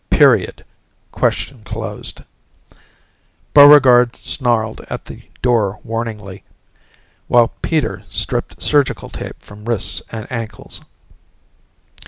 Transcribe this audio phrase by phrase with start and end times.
[0.09, 0.65] Period,
[1.11, 2.23] question closed.
[3.53, 6.43] Buregarde snarled at the door warningly
[7.27, 10.81] while Peter stripped surgical tape from wrists and ankles.